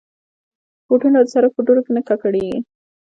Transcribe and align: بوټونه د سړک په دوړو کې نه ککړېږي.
بوټونه 0.87 1.19
د 1.23 1.27
سړک 1.33 1.51
په 1.55 1.61
دوړو 1.67 1.81
کې 1.85 1.91
نه 1.97 2.01
ککړېږي. 2.07 2.57